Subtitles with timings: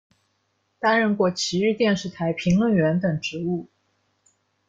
[0.79, 3.69] 担任过崎玉电视台评论员等职务。